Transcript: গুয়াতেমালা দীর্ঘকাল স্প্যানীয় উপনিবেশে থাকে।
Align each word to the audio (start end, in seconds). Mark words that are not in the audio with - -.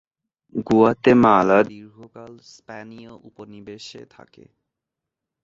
গুয়াতেমালা 0.67 1.59
দীর্ঘকাল 1.69 2.33
স্প্যানীয় 2.51 3.11
উপনিবেশে 3.29 4.01
থাকে। 4.09 4.45